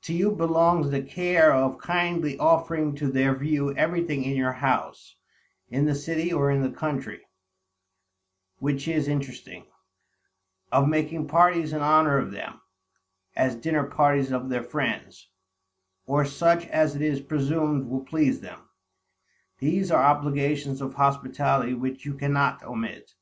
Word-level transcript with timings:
To 0.00 0.12
you 0.12 0.32
belongs 0.32 0.90
the 0.90 1.02
care 1.02 1.52
of 1.54 1.78
kindly 1.78 2.36
offering 2.36 2.96
to 2.96 3.06
their 3.06 3.32
view 3.32 3.72
everything 3.76 4.24
in 4.24 4.34
your 4.36 4.54
house, 4.54 5.14
in 5.68 5.84
the 5.84 5.94
city 5.94 6.32
or 6.32 6.50
in 6.50 6.62
the 6.62 6.72
country, 6.76 7.20
which 8.58 8.88
is 8.88 9.06
interesting; 9.06 9.64
of 10.72 10.88
making 10.88 11.28
parties 11.28 11.72
in 11.72 11.80
honor 11.80 12.18
of 12.18 12.32
them, 12.32 12.60
as 13.36 13.54
dinner 13.54 13.84
parties 13.84 14.32
of 14.32 14.48
their 14.48 14.64
friends, 14.64 15.28
or 16.06 16.24
such 16.24 16.66
as 16.66 16.96
it 16.96 17.02
is 17.02 17.20
presumed 17.20 17.86
will 17.88 18.02
please 18.04 18.40
them; 18.40 18.68
these 19.58 19.92
are 19.92 20.02
obligations 20.02 20.80
of 20.80 20.94
hospitality 20.94 21.72
which 21.72 22.04
you 22.04 22.14
cannot 22.14 22.64
omit. 22.64 23.14